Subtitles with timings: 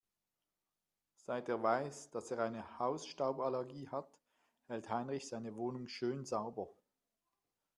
[1.15, 4.19] Seit er weiß, dass er eine Hausstauballergie hat,
[4.65, 6.69] hält Heinrich seine Wohnung schön sauber.